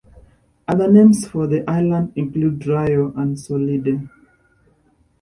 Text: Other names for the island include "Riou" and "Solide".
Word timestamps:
Other 0.67 0.91
names 0.91 1.27
for 1.27 1.45
the 1.45 1.63
island 1.69 2.13
include 2.15 2.61
"Riou" 2.65 3.13
and 3.15 3.37
"Solide". 3.39 4.09